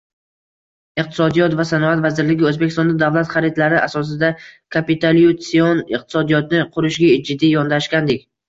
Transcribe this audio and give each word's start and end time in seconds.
Iqtisodiyot 1.03 1.55
va 1.59 1.65
sanoat 1.71 2.01
vazirligi 2.05 2.47
O'zbekistonda 2.53 2.97
davlat 3.03 3.29
xaridlari 3.35 3.79
asosida 3.83 4.33
kapitulyatsion 4.77 5.85
iqtisodiyotni 5.99 6.67
qurishga 6.79 7.15
jiddiy 7.31 7.57
yondashgandek 7.59 8.31